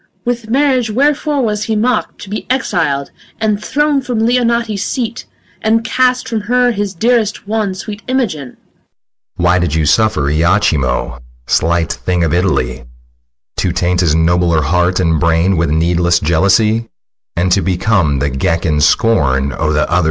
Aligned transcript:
MOTHER. 0.01 0.07
With 0.25 0.49
marriage 0.49 0.89
wherefore 0.89 1.43
was 1.43 1.65
he 1.65 1.75
mock'd, 1.75 2.19
To 2.21 2.29
be 2.31 2.47
exil'd 2.49 3.11
and 3.39 3.63
thrown 3.63 4.01
From 4.01 4.17
Leonati 4.17 4.75
seat 4.75 5.27
and 5.61 5.83
cast 5.83 6.27
From 6.27 6.41
her 6.41 6.71
his 6.71 6.95
dearest 6.95 7.47
one, 7.47 7.75
Sweet 7.75 8.01
Imogen? 8.07 8.57
SICILIUS. 8.57 9.45
Why 9.45 9.59
did 9.59 9.75
you 9.75 9.85
suffer 9.85 10.21
Iachimo, 10.21 11.19
Slight 11.45 11.93
thing 11.93 12.23
of 12.23 12.33
Italy, 12.33 12.83
To 13.57 13.71
taint 13.71 13.99
his 14.01 14.15
nobler 14.15 14.63
heart 14.63 14.99
and 14.99 15.19
brain 15.19 15.55
With 15.55 15.69
needless 15.69 16.19
jealousy, 16.19 16.89
And 17.35 17.51
to 17.51 17.61
become 17.61 18.17
the 18.17 18.31
geck 18.31 18.65
and 18.65 18.81
scorn 18.81 19.51
O' 19.51 19.55
th' 19.55 19.55
other's 19.55 19.55
villainy? 19.55 19.69
SECOND 19.69 19.73
BROTHER. 19.85 19.99